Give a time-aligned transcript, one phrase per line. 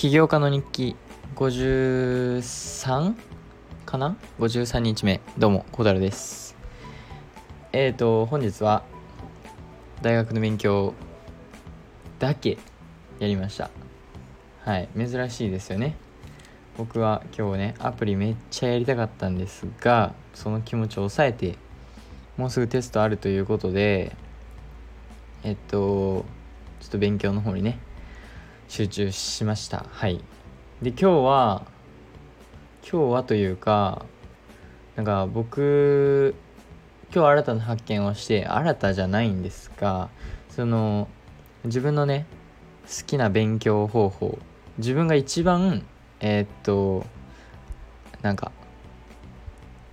[0.00, 0.96] 起業家の日記
[1.36, 3.14] 53
[3.84, 5.20] かな ?53 日目。
[5.36, 6.56] どうも小太郎です。
[7.74, 8.82] えーと本日は
[10.00, 10.94] 大学の勉強
[12.18, 12.56] だけ
[13.18, 13.68] やりました。
[14.64, 15.96] はい珍しいですよね。
[16.78, 21.58] 僕は今日ねアプリめっちゃやりたかったんですがその気持ちを抑えて
[22.38, 24.16] もうすぐテストあるということで
[25.44, 26.24] えっと
[26.80, 27.78] ちょっと勉強の方にね
[28.70, 29.84] 集中しました。
[29.90, 30.20] はい。
[30.80, 31.66] で今日は
[32.88, 34.06] 今日はというか
[34.94, 36.36] なんか僕
[37.12, 40.08] 今日新たな発見をして新たじゃないんですが
[40.50, 41.08] その
[41.64, 42.26] 自分のね
[42.84, 44.38] 好きな勉強方法
[44.78, 45.84] 自分が一番
[46.20, 47.04] えー、っと
[48.22, 48.52] なんか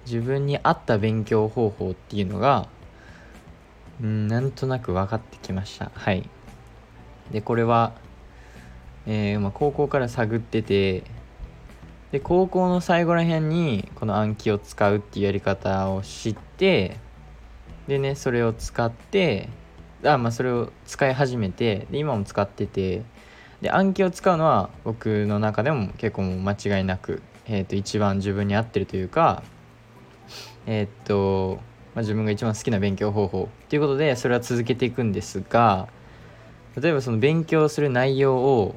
[0.05, 2.69] 自分に合った勉強方法っていうのが
[4.03, 5.91] んなんとなく分かってきました。
[5.95, 6.29] はい。
[7.31, 8.05] でこれは
[9.07, 11.03] えー、まあ、高校から探ってて
[12.11, 16.97] で高校の最後らへんにこの暗記を使うっていうやり方を知って
[17.87, 19.49] でねそれを使って
[20.03, 23.03] あまあそれを使い始めてで今も使ってて
[23.61, 29.41] で暗記を使うのは僕の中でも結構もう間違いなく、えー、と一番自分に合ってるというか
[30.65, 31.59] えっ、と、
[31.95, 35.87] まあ、自分が一番好きな勉強方法っていうことでそれは続けていくんですが
[36.79, 38.75] 例えばその勉強する内容を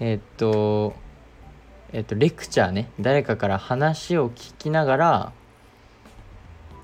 [0.00, 0.94] え、っと
[1.92, 2.90] え、っとレクチャーね。
[3.00, 5.32] 誰かから話を聞きながら、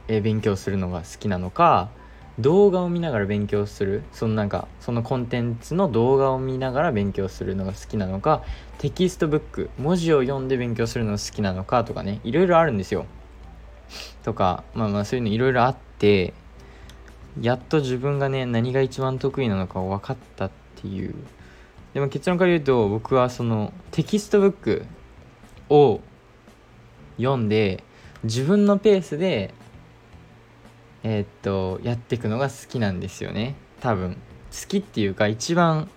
[0.08, 1.90] えー、勉強するのが好きなのか
[2.38, 4.02] 動画を見ながら勉強する。
[4.12, 8.42] そのなんかそのコンテンツの動画を見ながら勉強するのが好きなのか
[8.78, 13.04] テキストブック文字を読んで勉強するのが好きなのかとかねいろいろあるんですよ。
[14.22, 16.32] とかまあまあそういうのいろいろあって
[17.40, 21.14] やっと自分がね何が一番得意なのか分かったっていう
[21.94, 24.86] でも結論から言うと僕はそのテキストブック
[25.68, 26.00] を
[27.16, 27.84] 読んで
[28.24, 29.54] 自分のペースで
[31.04, 33.56] えー、っとやっていくのが好きなんですよね。
[33.80, 34.16] 多分。
[34.52, 35.88] 好きっていうか一番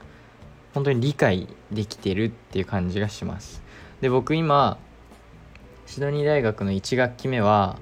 [0.74, 3.62] 本当に理解できてるっていう感じがします。
[4.02, 4.78] で僕今
[5.86, 7.78] シドニー大学の1学期目は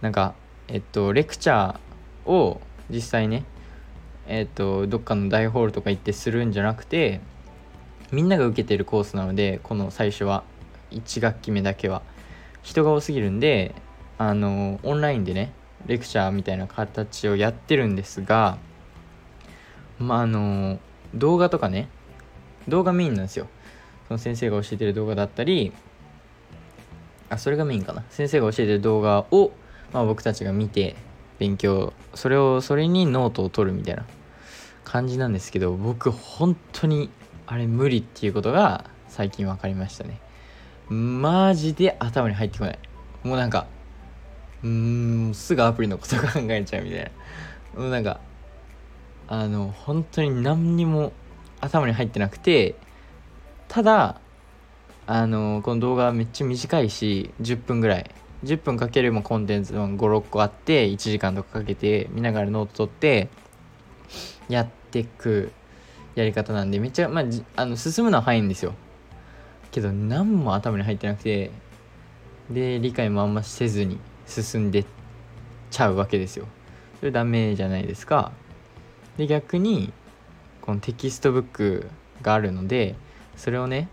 [0.00, 0.34] なんか
[0.68, 2.60] えっとレクチャーを
[2.90, 3.44] 実際ね
[4.28, 7.20] えっ、ー、とどっかの大ホールとか行ってするんじゃなくて
[8.12, 10.44] みんなが受けてるコースなのでこの最初は
[10.90, 12.02] 1学期目だけは。
[12.62, 13.76] 人が多すぎるんで
[14.18, 15.52] あのオンラインでね
[15.86, 18.58] レクチャーみたいな形をやってるんですが
[20.00, 20.80] まああの
[21.14, 21.88] 動画とかね
[22.66, 23.46] 動画メインなんですよ。
[24.08, 25.72] その先生が教えてる動画だったり
[27.28, 28.04] あそれがメインかな。
[28.10, 29.52] 先生が教えてる動画を、
[29.92, 30.96] まあ、僕たちが見て
[31.38, 34.04] 勉強それをそれにノートを取るみたいな
[34.96, 37.10] 感じなんですけど僕本当に
[37.46, 40.18] あれ無理っていうことが最近分かりましたね。
[40.88, 42.78] マジで頭に入ってこない。
[43.22, 43.66] もうなんか
[44.62, 47.12] うーんすぐアプリのこと考えちゃうみたい
[47.74, 47.82] な。
[47.82, 48.20] もうなんか
[49.28, 51.12] あの本当に何にも
[51.60, 52.74] 頭に入ってなくて
[53.68, 54.18] ただ
[55.06, 58.10] あのこの動画めっちゃ短いし10分ぐらい。
[58.44, 63.28] 10分かけるもコンテンツ56個あって1時間とかかけて見ながらノート取って
[64.48, 65.52] やってく
[66.14, 67.24] やり方なんでめっちゃ、まあ、
[67.56, 68.74] あの進むのは早いんですよ。
[69.70, 71.50] けど何も頭に入ってなくて
[72.50, 74.84] で理解もあんませずに進んで
[75.70, 76.46] ちゃうわけですよ。
[77.00, 78.32] それダメじゃないですか。
[79.18, 79.92] で逆に
[80.62, 81.90] このテキストブック
[82.22, 82.96] があるので
[83.36, 83.88] それをね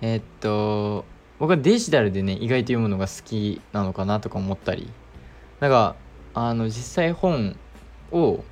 [0.00, 1.04] えー、っと
[1.38, 4.90] 僕はデジタルでね意外と読むのが好きなのかなとか思ったり。
[5.60, 5.94] なんか
[6.34, 7.56] あの実際本
[8.10, 8.42] を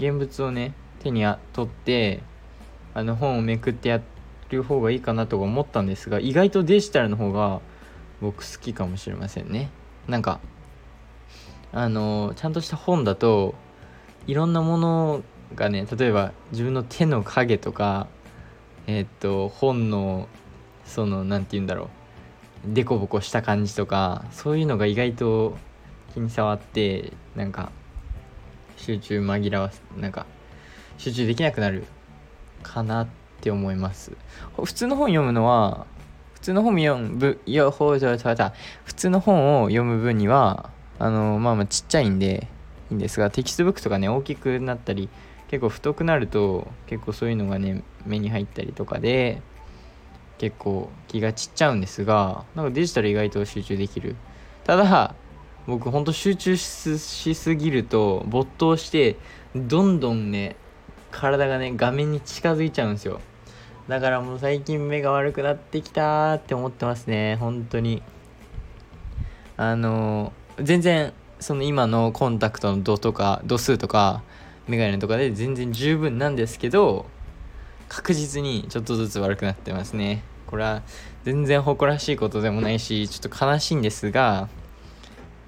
[0.00, 2.22] 現物をね手に取って
[2.94, 4.00] あの本をめくってや
[4.48, 7.60] る方がいいかなとか思ったんですが意外とデジタルの方が
[8.20, 9.70] 僕好きかもしれませんね。
[10.08, 10.40] なんか
[11.72, 13.54] あのちゃんとした本だと
[14.26, 15.22] いろんなもの
[15.54, 18.08] がね例えば自分の手の影とか
[18.86, 20.28] えー、っと本の
[20.84, 21.88] その何て言うんだろう
[22.74, 25.56] デコボコした感じとかそういうのが意外と
[26.12, 27.70] 気に障ってなんか
[28.80, 30.26] 集中紛らわすなんか
[30.96, 31.84] 集中できなくなる
[32.62, 33.06] かなっ
[33.40, 34.12] て思います。
[34.56, 35.86] 普通の本読むのは
[36.34, 42.48] 普通の本読むいやほう普通の本を読む分にはあのまあまあちっちゃいんで
[42.90, 45.10] いいんですがテキストブックとかね大きくなったり
[45.48, 49.42] 結構太くなると結構そういうのがね目に入ったりとかで
[50.38, 54.16] 結構気が散っちゃうんですがなんかデジタル意外と集中できる。
[54.64, 55.14] ただ
[55.66, 59.16] 僕ほんと集中しすぎると没頭して
[59.54, 60.56] どんどんね
[61.10, 63.20] 体がね画面に近づいちゃうんですよ。
[63.88, 67.36] だからもう最近目が悪くなってきたって思ってますね。
[67.36, 68.02] 本当に。
[69.56, 74.22] あの全然その今のコンタクトの度とか度数とか
[74.68, 77.06] メガネとかで全然十分なんですけど
[77.88, 80.22] 確実にちょっとずつ悪くなってますね。
[80.46, 80.82] これは
[81.24, 84.48] 全然誇らしいことでもないしちょっと悲しいんですが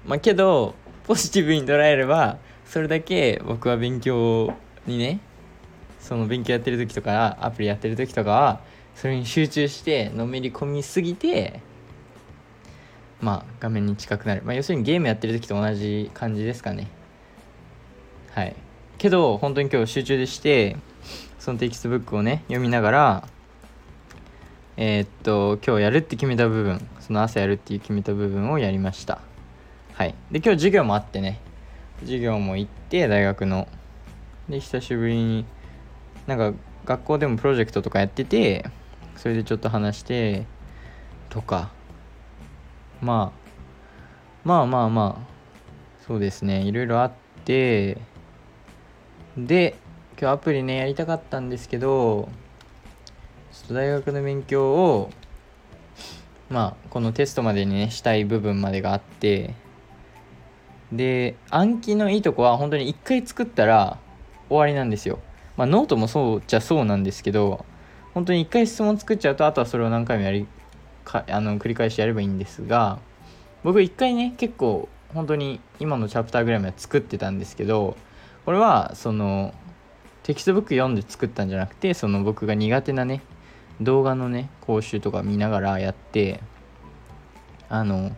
[0.05, 4.53] まあけどポジティブに捉えればそれだけ僕は勉強
[4.85, 5.19] にね
[5.99, 8.61] その勉強やってる時とかアプリやってる時とかは
[8.95, 11.61] それに集中してのめり込みすぎて
[13.21, 16.87] まあ画面に近くなる、まあ、要するにゲームやってる時と同じ感じですかね。
[18.31, 18.55] はい。
[18.97, 20.77] けど本当に今日集中でして
[21.39, 23.27] そのテキストブックをね読みながら
[24.75, 29.21] えー、っと今日やるって決めた部分その朝やるっていう決めた部分をやりました。
[29.93, 30.15] はい。
[30.31, 31.39] で今日授業もあってね。
[32.01, 33.67] 授業も行って大学の。
[34.49, 35.45] で久しぶりに
[36.27, 36.53] なんか
[36.85, 38.65] 学校でもプロジェクトとかやってて
[39.15, 40.45] それでちょっと話して
[41.29, 41.71] とか。
[43.01, 45.33] まあまあまあまあ。
[46.07, 46.63] そうですね。
[46.63, 47.11] いろいろあっ
[47.45, 47.97] て。
[49.37, 49.75] で
[50.19, 52.29] 今日アプリねやりたかったんですけど
[53.51, 55.11] ちょっと大学の勉強を
[56.49, 59.55] まあこのテストまでにねしたい部分までがあって
[60.93, 63.97] で Anki のいいとこは本当に1回作ったら
[64.49, 65.19] 終わりなんですよ。
[65.57, 67.65] まあノートもそうじゃそうなんですけど
[68.13, 70.47] 本当に1回質問作っちゃうとあとはそれを何回もやり
[71.03, 72.99] かあの繰り返しやればいいんですが
[73.63, 77.95] 僕1回ね結構本当に今のチャプターぐらいまで作ってたんですけど
[78.45, 79.53] これはその
[80.23, 83.21] テキストブック読んで作ったんじゃなくてその僕が苦手なね
[83.81, 86.39] 動画のね講習とか見ながらやって
[87.69, 88.11] あの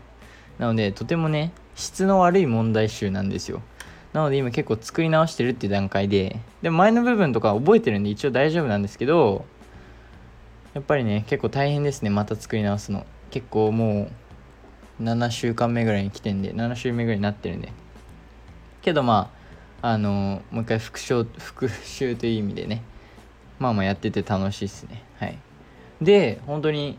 [0.58, 3.62] なのでとてもね質の悪い問題集なんですよ。
[4.14, 9.46] なので今結構作り直してるっていう段階ででも前の部分とか覚えてるんで一応大丈夫なんですけど
[10.74, 13.06] やっぱりね結構大変ですねまた作り直すの。
[13.30, 14.10] 結構も
[15.00, 17.74] う7週間目ぐらいに来てんで7週目ぐらいになってるんで。
[18.82, 19.30] けどま
[19.82, 22.82] ああのもう一回復習復習という意味でね
[23.60, 25.04] まあまあやってて楽しいっすね。
[25.20, 25.38] はい。
[26.02, 26.98] で本当に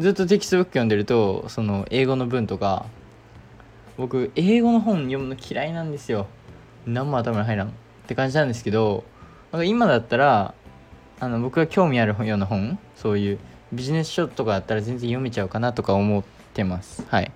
[0.00, 2.86] ずっとテキストブック読んでるとその英語の文とか
[4.00, 6.26] 僕英語の本読むの嫌いなんですよ。
[6.86, 7.68] 何も頭に入らん。
[7.68, 7.70] っ
[8.06, 9.04] て感じなんですけど
[9.52, 10.54] なんか今だったら
[11.20, 13.38] あの僕が興味あるような本そういう
[13.74, 16.24] ビジネス書とかだったら全然読めちゃうかなとか思っ
[16.54, 17.04] てます。
[17.08, 17.30] はい。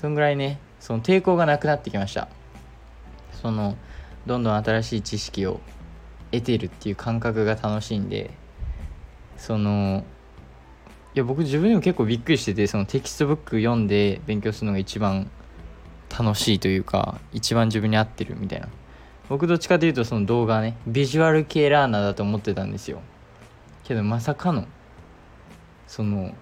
[0.00, 2.28] そんぐらいねその抵抗がなくなってきました。
[3.42, 3.76] その
[4.24, 5.58] どんどん新しい知識を
[6.30, 8.30] 得てるっていう感覚が楽しいんで
[9.36, 10.04] その
[11.14, 15.30] いや僕自分でも結構びっくりしててそのテキストブック読んで勉強するのが一番
[16.10, 18.68] 楽しいというか一番自分に合ってるみたいな。
[19.28, 23.00] 僕どっちかというとその動画ねビジュアル系 learner だと思ってたんですよ。
[23.84, 24.66] けどまさかの
[25.86, 26.34] その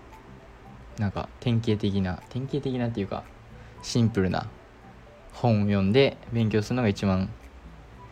[0.98, 3.24] なんか典型的な典型的なっていうか
[3.82, 4.48] シンプルな
[5.32, 7.28] 本を読んで勉強するのが一番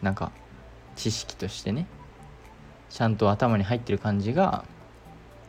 [0.03, 0.33] なんか
[0.97, 1.87] 知識としてね
[2.91, 4.65] ちゃんと頭に入ってる感じが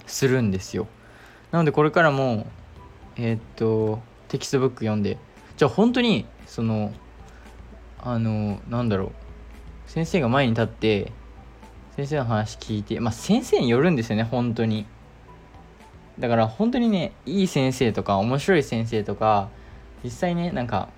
[0.08, 0.88] するんですよ。
[1.52, 2.48] なのでこれからも
[3.18, 5.18] えー、っとテキストブック読んで
[5.58, 6.94] じゃあ本当にその
[8.00, 9.12] あのなんだろう。
[9.88, 11.12] 先生が前に立って
[11.96, 14.86] 先生の話聞いてまあ先生によるんですよね本当に。
[16.20, 19.50] だから本当にねいい先生とか面白い先生とか
[20.04, 20.90] 実際ねなんか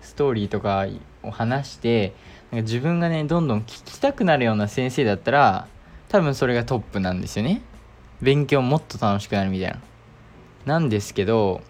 [0.00, 0.86] ストーリーとか
[1.22, 2.14] を話して
[2.50, 5.68] なんか自分がねどんどん聞きたくなるような先生だったら
[6.08, 7.62] 多分それがトップなんですよね。
[8.20, 9.80] 勉強もっと楽しくなるみたいな。
[10.64, 11.60] なんですけど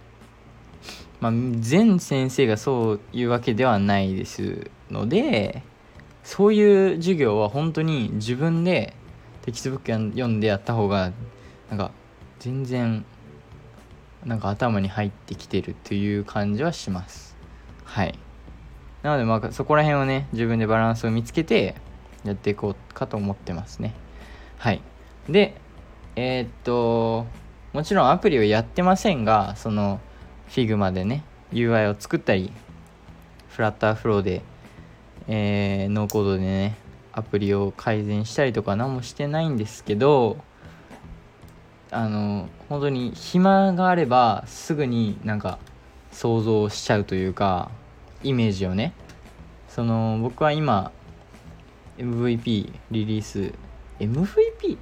[1.22, 5.62] まあ全先生がそういうわけではないですので
[6.24, 8.94] そういう授業は本当に自分で
[9.42, 11.12] テキストブック読んでやった方が
[11.70, 11.92] なんか
[12.40, 13.04] 全然
[14.24, 17.36] なんか頭に入ってきてるという感じはします。
[17.84, 18.18] はい。
[19.02, 21.76] なのでまあそこら辺をね自分でバランスを見つけて
[22.24, 23.94] やっていこうかと思ってますね。
[24.58, 24.82] はい。
[25.28, 25.54] で
[26.16, 27.26] えー、っと
[27.72, 30.00] もちろんアプリをやってませんがその
[30.52, 32.52] Figma でね UI を作ったり
[33.48, 34.42] FlutterFlow で、
[35.26, 36.76] えー、ノーコードでね
[37.12, 40.36] アプリを改善したりとか何もしてないんですけど
[41.90, 45.58] あの本当に暇があればすぐになんか
[46.10, 47.70] 想像しちゃうというか
[48.22, 48.92] イメージをね
[49.68, 50.92] その僕は今
[51.98, 53.52] MVP リリース
[54.00, 54.78] MVP?MVP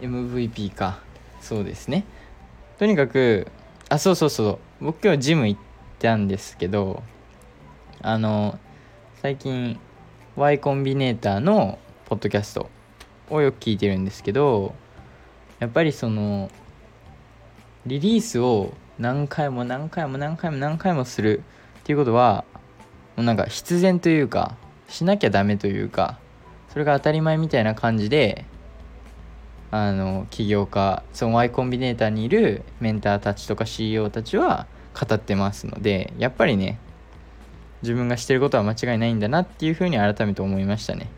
[0.00, 1.00] MVP か。
[1.40, 2.04] そうですね。
[2.78, 3.46] とにかく
[3.88, 4.67] あそうそうそう。
[4.80, 5.60] 僕今日ジム行っ
[5.98, 7.02] たんですけど
[8.00, 8.60] あの
[9.20, 9.76] 最近
[10.36, 12.70] Y コンビネーターのポッドキャスト
[13.28, 14.76] をよく聞いてるんですけど
[15.58, 16.48] やっぱりその
[17.86, 21.42] リリースを何回も何回も何回も何回もする
[21.80, 22.44] っていうことは
[23.16, 24.54] もうなんか必然というか
[24.88, 26.20] しなきゃダメというか
[26.68, 28.44] それが当たり前みたいな感じで
[29.70, 34.66] あの起業家その Y コンビネーターにいるメンターたちとか CEO たちは
[34.98, 36.78] 語ってますのでやっぱりね
[37.82, 41.08] 自分がしてることは間違いないんだなっていうふうに改めて思いましたね。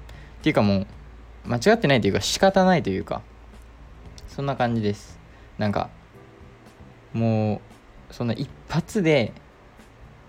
[0.41, 0.87] っていうかもう
[1.47, 3.23] 間違ってないというか仕方ないというか
[4.29, 5.19] そんな感じです。
[5.59, 5.89] なんか
[7.13, 7.61] も
[8.11, 9.33] うそんな一発で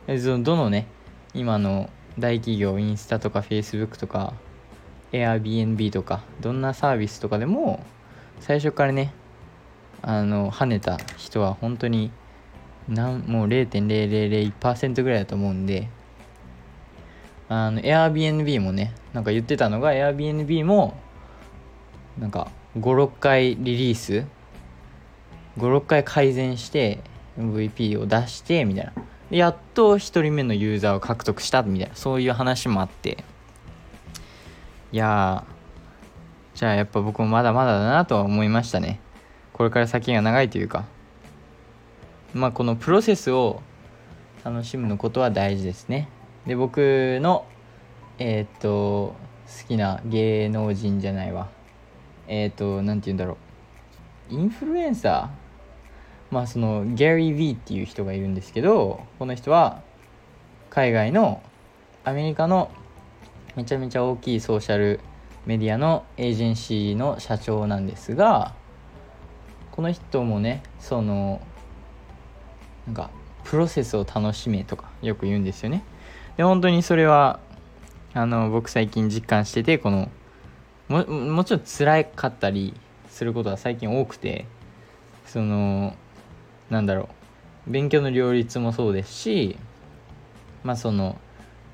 [0.07, 0.87] どのね
[1.33, 4.33] 今の大企業インスタとか Facebook とか
[5.11, 7.83] Airbnb とかどんなサービスとかでも
[8.41, 9.13] 最初からね
[10.01, 12.11] あの跳ねた人は本当に
[12.89, 15.87] なんもう0.0001%ぐらいだと思うんで
[17.47, 20.99] あの Airbnb もねなんか言ってたのが Airbnb も
[22.19, 24.25] なんか56回リリース
[25.57, 26.99] 56回改善して
[27.37, 28.93] MVP を出してみたいな。
[29.29, 31.95] やっと1人目のユーザーを獲得したみたいな。
[31.95, 33.23] そういう話もあって。
[34.91, 35.60] いやー
[36.53, 38.99] じゃあやっぱ僕もまだまだだなとは思いましたね。
[39.53, 40.85] これから先が長いというか。
[42.33, 43.61] まあこのプロセスを
[44.43, 46.07] 楽しむのことは大事ですね。
[46.45, 47.45] で僕の
[48.19, 49.15] えっ、と
[49.47, 51.49] 好きな芸能人じゃないわ。
[52.27, 53.37] えっ、と何て言うんだろ
[54.29, 54.33] う。
[54.33, 56.33] インフルエンサー？
[56.33, 59.81] まあそのギャリー・ヴィーっていう人がいるんですけどこの人は
[60.69, 61.43] 海外の
[62.05, 62.71] アメリカの
[63.57, 65.01] めちゃめちゃ大きいソーシャル
[65.45, 68.53] メディアのエージェンシーの社長なんですが
[69.71, 71.41] この人もねその
[72.85, 73.09] なんか
[73.43, 75.83] プロセスを楽しめとかよく言うんですよね。
[76.37, 77.39] で本当にそれは
[78.13, 80.09] あの僕最近実感しててこの
[80.89, 82.73] ももちろん辛かったり
[83.09, 84.45] することは最近多くて
[85.25, 85.95] その
[86.69, 87.09] なんだろ
[87.67, 89.57] う勉強の両立もそうですし
[90.63, 91.17] まあその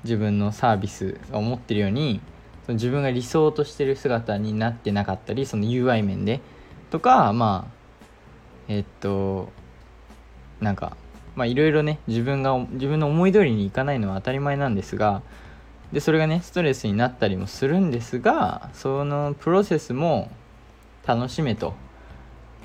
[0.04, 2.20] 自分のサービスが思ってるように
[2.68, 6.42] その自分が理想としてる姿になってなかったりその UI 面で
[6.90, 7.72] とかまあ
[8.68, 9.48] えっと
[10.60, 10.94] なんか
[11.34, 15.22] まあいろいろね自分が自分の思い通りにいかないのは当たり前なんですが
[15.94, 20.30] でそれがねストレスになったりもするんですがそのプロセスも
[21.06, 21.72] 楽しめと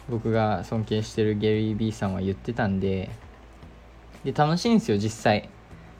[0.09, 3.09] 僕が尊敬してるゲリー・ビーさんは言ってたんで
[4.25, 5.49] で楽しいんですよ実際。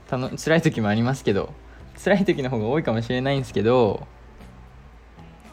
[0.09, 1.53] たの辛い時もありますけど。
[2.03, 4.05] 辛い時の方が多いかもしれないんですけど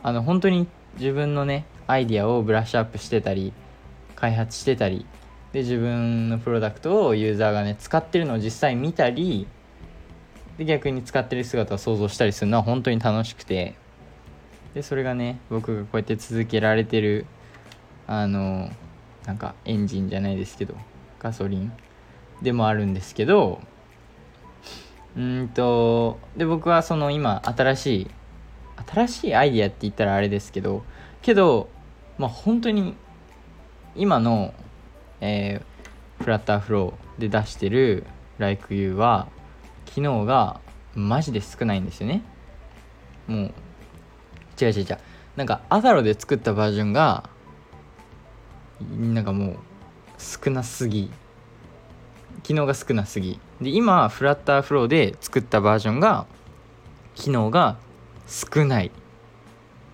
[0.02, 0.66] あの本当に
[0.98, 3.52] 自分のねアイディアをブラッシュアップしてたり
[4.16, 5.06] 開発してたり
[5.52, 9.46] で自分のプロダクトをユーザーがね使ってるのを実際見たり
[10.58, 13.74] で逆に使ってる姿を想像したりするのは本当に楽しくて
[14.74, 17.26] でそれがね僕がこうやって続けられてる
[18.06, 18.70] あの
[19.26, 20.74] なんかエンジンじゃないですけど
[21.18, 21.72] ガソリン
[22.42, 23.60] でもあるんですけど
[25.16, 28.10] うんとで僕はその今新しい
[28.86, 30.84] 新しいアイディアって言ったらあれですけど
[31.22, 31.68] けど
[32.18, 32.94] まあ本当に
[33.96, 34.54] 今の、
[35.20, 38.04] えー、フラッターフローで出してる
[38.38, 39.28] LikeU は
[39.84, 40.60] 機能が
[40.94, 42.22] マジで少ないんですよね。
[43.26, 43.52] もう
[44.60, 44.98] 違う違う違う。
[45.36, 47.28] なんかアダロで作ったバージョンが
[48.98, 49.56] なんかもう
[50.18, 51.10] 少なすぎ。
[52.42, 53.38] 機能が少なすぎ。
[53.60, 56.26] で今フラッターフローで作ったバージョンが
[57.14, 57.76] 機能が
[58.26, 58.86] 少ない。
[58.86, 58.90] い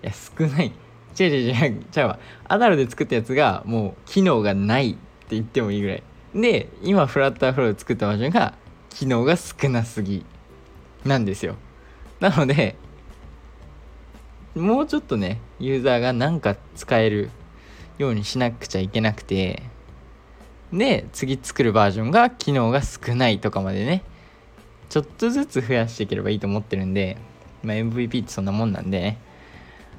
[0.01, 0.73] や少ない。
[1.19, 1.85] 違う違う違う。
[1.95, 2.19] 違うわ。
[2.45, 4.99] アダルで作ったやつがもう機能がないって
[5.31, 6.03] 言ってもいいぐらい。
[6.35, 8.53] で今フラッターフローで作ったバージョンが
[8.89, 10.25] 機能が少なすぎ
[11.05, 11.55] なんですよ。
[12.19, 12.75] なので
[14.55, 17.29] もうちょっとねユーザーがなんか使える
[17.97, 19.63] ようにしなくちゃいけなくて
[20.73, 24.03] で次作るバージョンが機能が少ないとかまでね。
[24.89, 27.17] ちょっとずつ増やしていければいいと思ってるんで、
[27.61, 29.17] まあ、MVP ってそんなもんなんでね。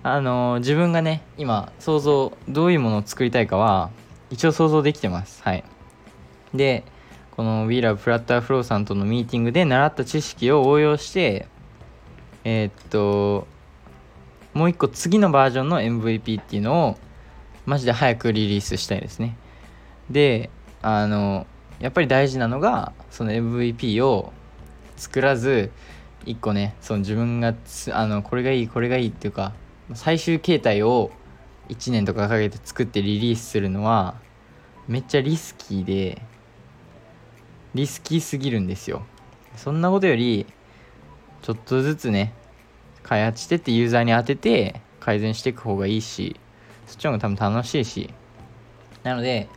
[0.02, 3.90] あのー、自分がね今想像どういうものを作りたいかは
[4.30, 5.42] 一応想像できてます。
[5.42, 5.64] はい。
[6.54, 6.84] で
[7.36, 11.46] この WeLoveFlutterFlow さんとのミーティングで習った知識を応用して
[12.44, 13.46] えー、っと
[14.54, 16.98] もう一個次のバージョンの MVP っていうのを
[17.66, 19.36] マジで早くリリースしたいですね。
[20.10, 20.50] で
[20.82, 21.46] あの
[21.80, 24.32] やっぱり大事なのがその MVP を
[24.96, 25.70] 作らず
[26.24, 27.54] 一個ねその自分が
[27.92, 29.52] あのこれがいいこれがいいっていうか
[29.94, 31.10] 最終形態を
[31.68, 34.16] 1年とかかけて作ってリリースするのは
[34.86, 36.22] めっちゃリスキーで
[37.74, 39.04] リスキーすぎるんですよ。
[39.56, 40.46] そんなことより
[41.42, 42.32] ちょっとずつね
[43.02, 46.36] 開発してってユーザーに当てて改善していく方がいいし
[46.86, 48.10] そっちの方が多分楽しいし。
[49.04, 49.48] なので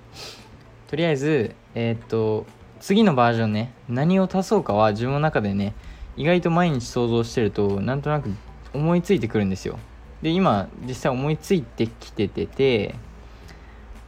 [0.92, 2.46] とりあえずえー、っと
[2.82, 5.74] 次のバージョンね何を足そうかは自分の中でね
[6.18, 8.30] 意外と毎日想像してるとなんとなく
[8.74, 9.80] 思いついてくるんですよ。
[10.22, 12.96] で今実際思いついてきててて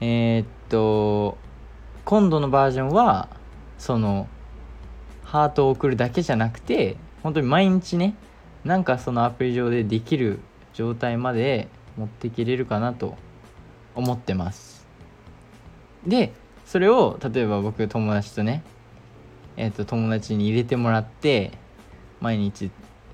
[0.02, 1.38] えー、っと
[2.04, 3.30] 今度のバージョンは
[3.78, 4.28] その
[5.24, 8.14] ハートを送るだけじゃなくて本当に毎日ね
[8.66, 10.42] なんかそのアプリ上でできる
[10.74, 13.16] 状態まで持ってきれるかなと
[13.96, 14.86] 思ってます。
[16.06, 16.34] で
[16.66, 18.64] それを例えば僕友達とね
[19.58, 21.52] えっ、ー、と友達に入れてもらって
[22.22, 22.72] 毎日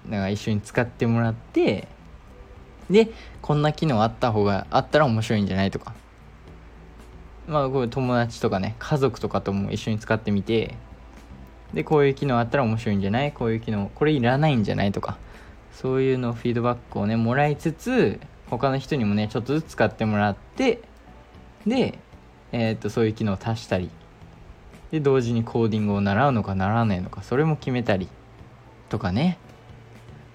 [0.07, 1.87] なんか一緒に使ってもらって
[2.89, 3.09] で
[3.41, 5.93] こんな機能あった方があったら面白いんじゃないとか。
[7.47, 10.75] まあこう友達とかね家族とかとも一緒に使ってみて
[11.73, 13.31] でこういう機能あったら面白いんじゃない？
[13.31, 15.17] こういう機能これいらないんじゃないとか。
[15.73, 20.81] そういうのフィードバックをねもらいつつ他の人にもねちょっとずつ使ってもらって
[21.65, 21.97] で、
[22.51, 23.89] えー、っとそういう機能を足したり
[24.91, 28.07] で同時にコーディングを習うのか習わないのかそれも決めたり
[28.89, 29.37] とかね。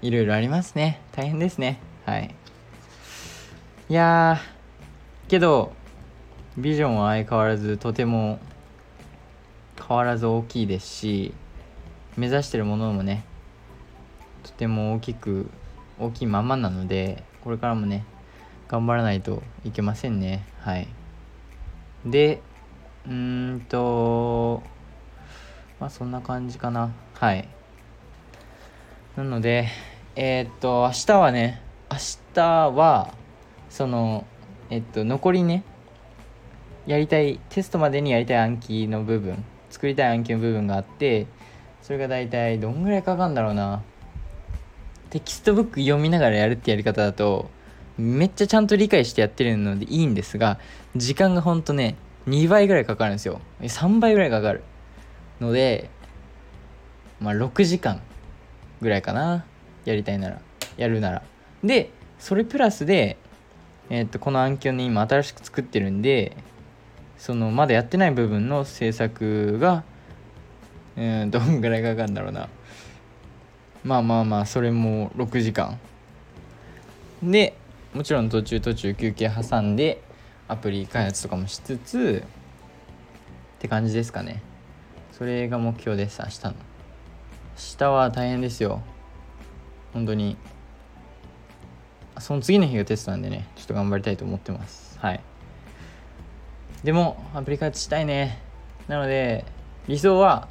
[0.04, 1.00] いろいろありますね。
[1.12, 1.80] 大変ですね。
[2.04, 2.34] はい。
[3.88, 4.38] いや
[5.28, 5.72] けど
[6.58, 8.38] ビジョンは相変わらずとても
[9.76, 11.34] 変わらず大きいですし
[12.16, 13.24] 目指してるものもね
[14.42, 15.50] とても大きく
[15.98, 18.04] 大きいままなのでこれからもね
[18.68, 20.46] 頑張らないといけませんね。
[20.60, 20.88] はい。
[22.04, 22.42] で
[23.06, 24.62] うんと
[25.80, 26.92] まあそんな感じかな。
[27.14, 27.48] はい。
[29.16, 29.68] なので
[30.16, 31.98] えー、っと明日はね明
[32.34, 33.14] 日は
[33.68, 34.26] その
[34.70, 35.64] えっと残りね
[36.86, 41.26] やりたいテストまでにやりたい暗記の部分作りたい暗記の部分があって
[41.82, 43.82] それが大体どんぐらいかかるんだろうな。
[45.10, 47.48] テキストブック読みながらやるってやり方だと
[47.96, 50.58] めっちゃちゃんと理解してやってるのでいいんですが
[50.96, 51.94] 時間がほんとね
[52.26, 53.40] 2倍ぐらいかかるんですよ。
[53.60, 54.62] 3倍ぐらいかかる。
[55.40, 55.90] ので
[57.20, 58.00] まあ6時間
[58.80, 59.44] ぐらいかな。
[59.84, 60.40] やりたいなら。
[60.76, 61.22] やるなら。
[61.62, 63.16] でそれプラスで
[63.90, 66.36] え、っとこの Anki をね今新しく作ってるんで
[67.18, 69.84] そのまだやってない部分の制作が
[70.96, 72.48] うんどんぐらいかかるんだろうな。
[73.84, 75.78] まあまあまあそれも6時間。
[77.22, 77.56] で
[77.92, 80.02] もちろん途中途中休憩挟んで
[80.48, 82.22] アプリ開発とかもしつつ
[83.56, 84.42] って感じですかね。
[85.12, 86.50] それが目標です明日の。
[86.52, 86.58] 明
[87.78, 88.82] 日は大変ですよ。
[89.92, 90.36] 本当に。
[92.18, 94.98] その次の日がテストなんでねちょっと頑張りたいと思ってます。
[94.98, 95.20] はい。
[96.82, 98.42] でもアプリ開発したいね。
[98.88, 99.44] なので
[99.88, 100.48] 理想は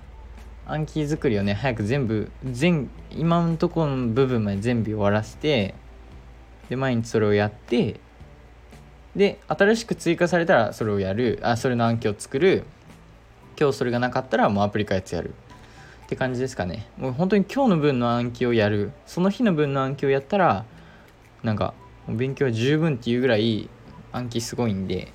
[0.66, 5.76] 暗記作りをね早く全部全今のところの部分まで全部終わらせて
[6.70, 8.00] で毎日それをやって
[9.16, 11.40] で新しく追加されたらそれをやる。
[11.44, 12.64] あそれの暗記を作る。
[13.60, 15.34] 今日それがなかったらもうアプリ開発やる。
[16.06, 16.88] って感じですかね。
[16.98, 18.92] もう本当に今日の分の暗記をやる。
[19.06, 20.66] その日の分の暗記をやったら
[21.44, 21.74] なんか
[22.08, 23.70] 勉強十分っていうぐらい
[24.12, 25.14] 暗記すごいんで。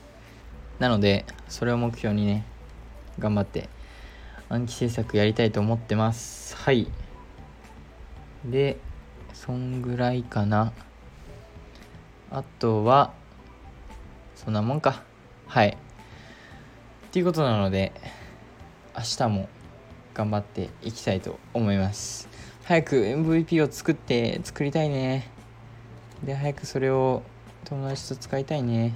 [0.79, 2.45] なのでそれを目標にね
[3.19, 3.69] 頑張って
[4.49, 6.57] 暗記制作やりたいと思ってます。
[6.57, 6.87] はい。
[8.45, 8.79] で
[9.35, 10.73] そんぐらいかな。
[12.31, 13.13] あとは
[14.39, 15.03] そんなもんか。
[15.49, 15.71] はい。
[15.71, 17.93] っていうことなので
[18.97, 19.49] 明日も
[20.15, 22.29] 頑張っていきたいと思います。
[22.65, 25.29] 早く MVP を作って作りたいね。
[26.23, 27.23] で早くそれを
[27.65, 28.95] 友達と使いたいね。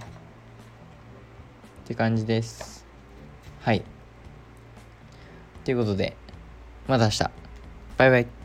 [1.84, 2.86] って感じです。
[3.62, 3.82] はい。
[5.64, 6.16] ということで
[6.86, 7.30] また明日。
[7.98, 8.41] バイバイ。